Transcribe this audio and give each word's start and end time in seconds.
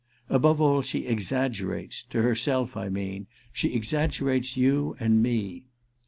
Above 0.31 0.59
all 0.59 0.81
she 0.81 1.05
exaggerates—to 1.05 2.23
herself, 2.23 2.75
I 2.75 2.89
mean. 2.89 3.27
She 3.53 3.75
exaggerates 3.75 4.57
you 4.57 4.95
and 4.99 5.21
me!" 5.21 5.65